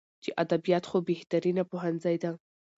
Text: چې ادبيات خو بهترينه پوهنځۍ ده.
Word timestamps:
چې 0.23 0.29
ادبيات 0.43 0.83
خو 0.89 0.97
بهترينه 1.09 1.63
پوهنځۍ 1.71 2.17
ده. 2.23 2.31